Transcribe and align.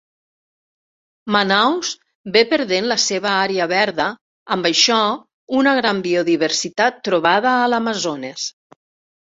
Manaus 1.35 1.91
ve 2.37 2.43
perdent 2.55 2.87
la 2.93 2.97
seva 3.05 3.35
àrea 3.43 3.69
verda, 3.75 4.09
amb 4.57 4.69
això, 4.73 4.99
una 5.61 5.77
gran 5.83 6.01
biodiversitat 6.09 7.03
trobada 7.11 7.55
a 7.61 7.71
l'Amazones. 7.75 8.51